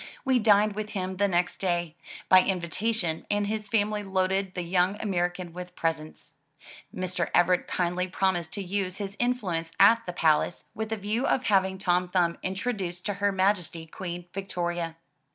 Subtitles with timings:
[0.25, 1.95] We dined with him the next day,
[2.27, 6.33] by in vitation, and his family loaded the young American with presents.
[6.91, 7.29] Mr.
[7.35, 11.77] Everett kindly promised to use his influence at the palace with a view of having
[11.77, 14.95] Tom Thumb introduced to Her Majesty Queen Victoria.